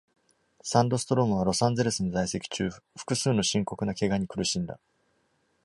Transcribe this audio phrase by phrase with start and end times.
[0.63, 4.79] サンドストロームは、ロサンゼルスに在籍中、複数の深刻な怪我に苦しんだ。